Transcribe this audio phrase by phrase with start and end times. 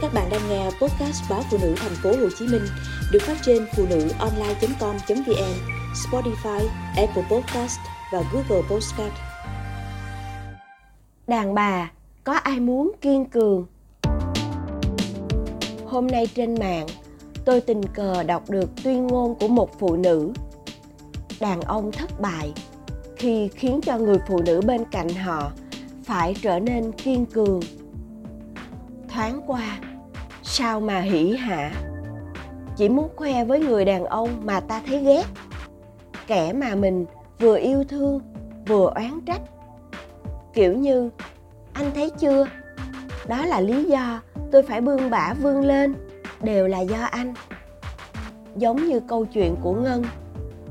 [0.00, 2.62] Các bạn đang nghe podcast báo phụ nữ thành phố Hồ Chí Minh
[3.12, 5.54] được phát trên phụ nữ online.com.vn,
[5.94, 7.78] Spotify, Apple Podcast
[8.12, 9.12] và Google Podcast.
[11.26, 11.90] Đàn bà,
[12.24, 13.66] có ai muốn kiên cường?
[15.86, 16.86] Hôm nay trên mạng,
[17.44, 20.32] tôi tình cờ đọc được tuyên ngôn của một phụ nữ.
[21.40, 22.52] Đàn ông thất bại
[23.16, 25.52] khi khiến cho người phụ nữ bên cạnh họ
[26.04, 27.60] phải trở nên kiên cường
[29.08, 29.78] thoáng qua
[30.50, 31.72] sao mà hỉ hạ?
[32.76, 35.24] Chỉ muốn khoe với người đàn ông mà ta thấy ghét.
[36.26, 37.06] Kẻ mà mình
[37.38, 38.20] vừa yêu thương,
[38.66, 39.40] vừa oán trách.
[40.54, 41.10] Kiểu như,
[41.72, 42.46] anh thấy chưa?
[43.26, 44.20] Đó là lý do
[44.52, 45.94] tôi phải bươn bả vươn lên,
[46.42, 47.34] đều là do anh.
[48.56, 50.04] Giống như câu chuyện của ngân,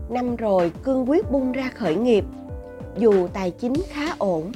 [0.09, 2.25] năm rồi cương quyết bung ra khởi nghiệp,
[2.98, 4.52] dù tài chính khá ổn,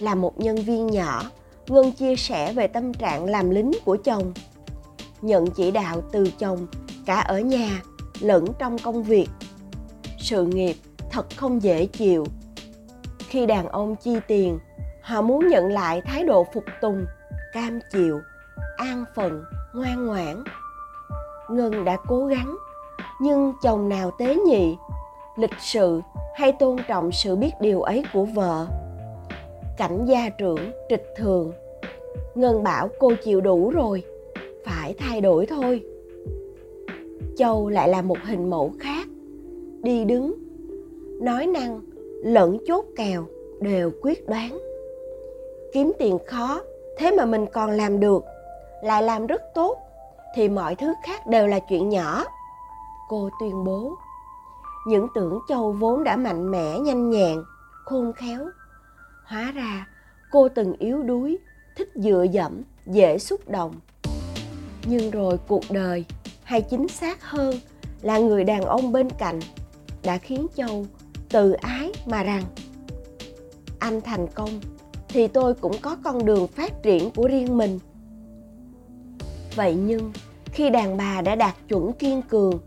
[0.00, 1.22] là một nhân viên nhỏ
[1.68, 4.32] ngân chia sẻ về tâm trạng làm lính của chồng.
[5.22, 6.66] Nhận chỉ đạo từ chồng,
[7.06, 7.82] cả ở nhà
[8.20, 9.28] lẫn trong công việc.
[10.18, 10.74] Sự nghiệp
[11.10, 12.26] thật không dễ chịu.
[13.18, 14.58] Khi đàn ông chi tiền,
[15.02, 17.04] họ muốn nhận lại thái độ phục tùng,
[17.52, 18.20] cam chịu,
[18.76, 19.44] an phận,
[19.74, 20.44] ngoan ngoãn.
[21.50, 22.56] Ngân đã cố gắng,
[23.20, 24.76] nhưng chồng nào tế nhị,
[25.36, 26.00] lịch sự
[26.36, 28.66] hay tôn trọng sự biết điều ấy của vợ?
[29.78, 31.52] Cảnh gia trưởng trịch thường.
[32.34, 34.02] Ngân bảo cô chịu đủ rồi,
[34.64, 35.82] phải thay đổi thôi.
[37.36, 39.08] Châu lại là một hình mẫu khác,
[39.82, 40.34] đi đứng,
[41.20, 41.80] nói năng,
[42.24, 43.24] lẫn chốt kèo,
[43.60, 44.58] đều quyết đoán.
[45.72, 46.60] Kiếm tiền khó,
[46.98, 48.24] thế mà mình còn làm được,
[48.82, 49.78] lại làm rất tốt,
[50.34, 52.24] thì mọi thứ khác đều là chuyện nhỏ.
[53.08, 53.92] Cô tuyên bố,
[54.86, 57.38] những tưởng châu vốn đã mạnh mẽ, nhanh nhẹn,
[57.84, 58.38] khôn khéo
[59.28, 59.86] hóa ra,
[60.30, 61.38] cô từng yếu đuối,
[61.76, 63.74] thích dựa dẫm, dễ xúc động.
[64.86, 66.04] Nhưng rồi cuộc đời,
[66.44, 67.56] hay chính xác hơn,
[68.02, 69.40] là người đàn ông bên cạnh,
[70.02, 70.86] đã khiến châu
[71.28, 72.42] tự ái mà rằng,
[73.78, 74.60] anh thành công,
[75.08, 77.78] thì tôi cũng có con đường phát triển của riêng mình.
[79.56, 80.12] Vậy nhưng,
[80.44, 82.58] khi đàn bà đã đạt chuẩn kiên cường,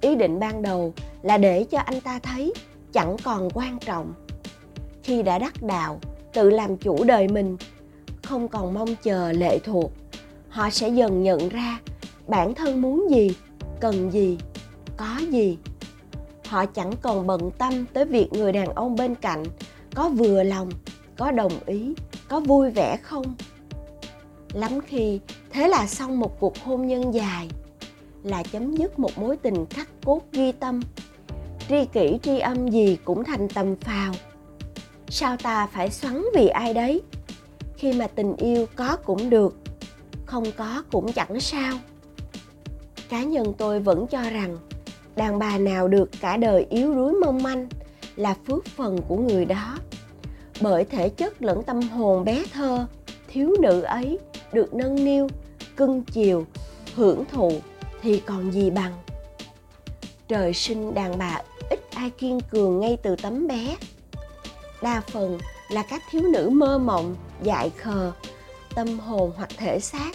[0.00, 2.54] ý định ban đầu là để cho anh ta thấy
[2.92, 4.14] chẳng còn quan trọng
[5.02, 6.00] khi đã đắc đạo,
[6.32, 7.56] tự làm chủ đời mình,
[8.22, 9.92] không còn mong chờ lệ thuộc.
[10.48, 11.80] Họ sẽ dần nhận ra
[12.28, 13.36] bản thân muốn gì,
[13.80, 14.38] cần gì,
[14.96, 15.58] có gì.
[16.46, 19.44] Họ chẳng còn bận tâm tới việc người đàn ông bên cạnh
[19.94, 20.70] có vừa lòng,
[21.16, 21.94] có đồng ý,
[22.28, 23.34] có vui vẻ không.
[24.52, 27.48] Lắm khi thế là xong một cuộc hôn nhân dài,
[28.22, 30.80] là chấm dứt một mối tình khắc cốt ghi tâm.
[31.68, 34.12] Tri kỷ tri âm gì cũng thành tầm phào
[35.10, 37.02] sao ta phải xoắn vì ai đấy?
[37.76, 39.56] Khi mà tình yêu có cũng được,
[40.26, 41.78] không có cũng chẳng sao.
[43.08, 44.56] Cá nhân tôi vẫn cho rằng,
[45.16, 47.68] đàn bà nào được cả đời yếu đuối mong manh
[48.16, 49.78] là phước phần của người đó.
[50.60, 52.86] Bởi thể chất lẫn tâm hồn bé thơ,
[53.28, 54.18] thiếu nữ ấy
[54.52, 55.28] được nâng niu,
[55.76, 56.46] cưng chiều,
[56.94, 57.52] hưởng thụ
[58.02, 58.92] thì còn gì bằng.
[60.28, 63.76] Trời sinh đàn bà ít ai kiên cường ngay từ tấm bé
[64.82, 68.12] đa phần là các thiếu nữ mơ mộng, dại khờ,
[68.74, 70.10] tâm hồn hoặc thể xác.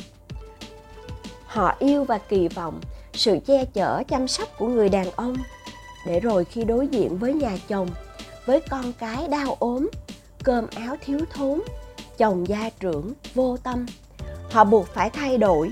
[1.45, 2.81] Họ yêu và kỳ vọng
[3.13, 5.35] sự che chở, chăm sóc của người đàn ông.
[6.05, 7.89] Để rồi khi đối diện với nhà chồng,
[8.45, 9.89] với con cái đau ốm,
[10.43, 11.61] cơm áo thiếu thốn,
[12.17, 13.85] chồng gia trưởng vô tâm,
[14.51, 15.71] họ buộc phải thay đổi.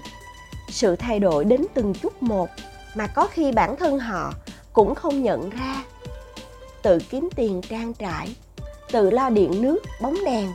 [0.70, 2.50] Sự thay đổi đến từng chút một
[2.96, 4.34] mà có khi bản thân họ
[4.74, 5.84] cũng không nhận ra.
[6.82, 8.36] Tự kiếm tiền trang trải
[8.94, 10.50] tự lo điện nước, bóng đèn.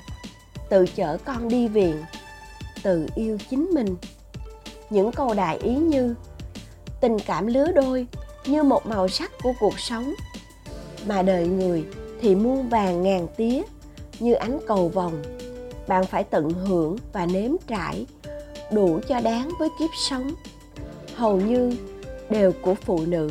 [0.69, 2.03] Tự chở con đi viện.
[2.83, 3.97] Tự yêu chính mình.
[4.91, 6.15] Những câu đại ý như,
[7.01, 8.07] tình cảm lứa đôi
[8.47, 10.15] như một màu sắc của cuộc sống.
[11.07, 11.85] Mà đời người
[12.21, 13.63] thì muôn vàng ngàn tía
[14.21, 15.23] như ánh cầu vòng
[15.89, 18.07] bạn phải tận hưởng và nếm trải
[18.73, 20.31] đủ cho đáng với kiếp sống.
[21.15, 21.77] Hầu như
[22.31, 23.31] đều của phụ nữ.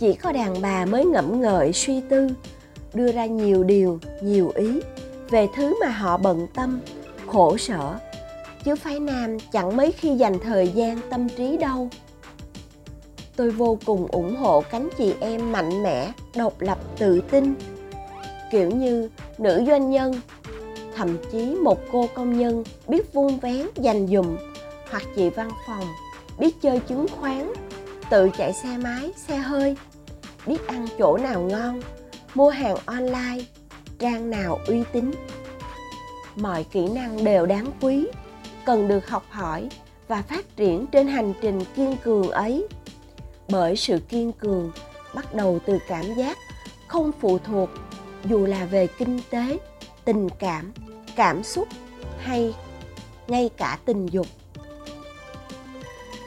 [0.00, 2.28] Chỉ có đàn bà mới ngẫm ngợi suy tư
[2.96, 4.80] đưa ra nhiều điều, nhiều ý
[5.30, 6.80] về thứ mà họ bận tâm,
[7.26, 7.98] khổ sở.
[8.64, 11.88] Chứ phái nam chẳng mấy khi dành thời gian tâm trí đâu.
[13.36, 17.54] Tôi vô cùng ủng hộ cánh chị em mạnh mẽ, độc lập, tự tin.
[18.50, 20.14] Kiểu như nữ doanh nhân,
[20.96, 24.36] thậm chí một cô công nhân biết vuông vén, dành dùm
[24.90, 25.84] hoặc chị văn phòng
[26.38, 27.52] biết chơi chứng khoán,
[28.10, 29.76] tự chạy xe máy, xe hơi,
[30.46, 31.80] biết ăn chỗ nào ngon
[32.36, 33.44] mua hàng online,
[33.98, 35.10] trang nào uy tín?
[36.36, 38.06] Mọi kỹ năng đều đáng quý,
[38.66, 39.68] cần được học hỏi
[40.08, 42.68] và phát triển trên hành trình kiên cường ấy.
[43.48, 44.72] Bởi sự kiên cường
[45.14, 46.38] bắt đầu từ cảm giác
[46.86, 47.70] không phụ thuộc,
[48.24, 49.58] dù là về kinh tế,
[50.04, 50.72] tình cảm
[51.16, 51.68] cảm xúc
[52.18, 52.54] hay
[53.28, 54.26] ngay cả tình dục.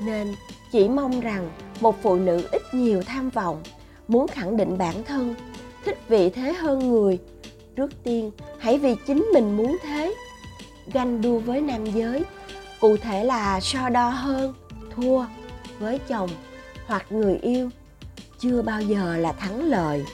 [0.02, 0.36] Nên
[0.72, 1.50] chỉ mong rằng
[1.82, 3.64] một phụ nữ ít nhiều tham vọng,
[4.08, 5.36] muốn khẳng định bản thân
[5.86, 7.20] thích vị thế hơn người.
[7.76, 10.16] Trước tiên, hãy vì chính mình muốn thế.
[10.94, 12.24] Ganh đua với nam giới,
[12.80, 14.54] cụ thể là so đo hơn,
[14.96, 15.26] thua
[15.80, 16.30] với chồng
[16.88, 17.70] hoặc người yêu.
[18.40, 20.06] Chưa bao giờ là thắng lợi.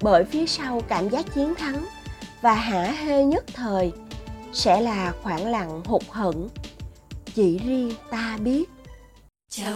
[0.00, 1.86] Bởi phía sau cảm giác chiến thắng
[2.40, 3.92] và hả hê nhất thời
[4.52, 6.48] sẽ là khoảng lặng hụt hẫng.
[7.34, 8.70] Chỉ riêng ta biết.